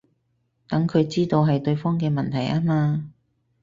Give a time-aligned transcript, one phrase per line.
[0.67, 3.11] 等佢知道係對方嘅問題吖嘛